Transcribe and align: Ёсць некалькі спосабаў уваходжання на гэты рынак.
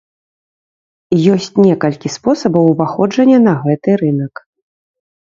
Ёсць 1.33 1.49
некалькі 1.65 2.11
спосабаў 2.15 2.63
уваходжання 2.73 3.37
на 3.47 3.53
гэты 3.67 3.89
рынак. 4.03 4.33